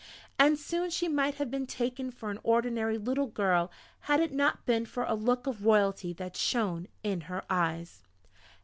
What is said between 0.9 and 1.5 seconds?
might